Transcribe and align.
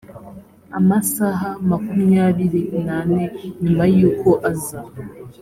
amasaha 0.77 1.49
makumyabiri 1.69 2.61
nane 2.85 3.21
nyuma 3.61 3.83
y 3.95 3.97
uko 4.09 4.29
aza 4.51 4.79